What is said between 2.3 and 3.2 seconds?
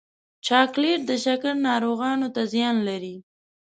ته زیان لري.